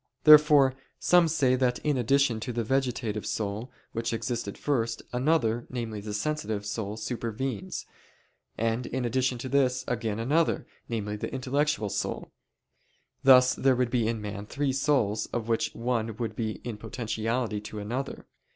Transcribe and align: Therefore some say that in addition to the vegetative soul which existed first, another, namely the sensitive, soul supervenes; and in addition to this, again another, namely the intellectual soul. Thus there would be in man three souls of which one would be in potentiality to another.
Therefore 0.23 0.73
some 0.97 1.27
say 1.27 1.53
that 1.55 1.77
in 1.85 1.95
addition 1.95 2.39
to 2.39 2.51
the 2.51 2.63
vegetative 2.63 3.23
soul 3.27 3.71
which 3.91 4.13
existed 4.13 4.57
first, 4.57 5.03
another, 5.13 5.67
namely 5.69 6.01
the 6.01 6.11
sensitive, 6.15 6.65
soul 6.65 6.97
supervenes; 6.97 7.85
and 8.57 8.87
in 8.87 9.05
addition 9.05 9.37
to 9.37 9.47
this, 9.47 9.83
again 9.87 10.17
another, 10.17 10.65
namely 10.89 11.17
the 11.17 11.31
intellectual 11.31 11.89
soul. 11.89 12.31
Thus 13.23 13.53
there 13.53 13.75
would 13.75 13.91
be 13.91 14.07
in 14.07 14.19
man 14.21 14.47
three 14.47 14.73
souls 14.73 15.27
of 15.27 15.47
which 15.47 15.69
one 15.75 16.15
would 16.17 16.35
be 16.35 16.53
in 16.63 16.77
potentiality 16.77 17.61
to 17.61 17.77
another. 17.77 18.25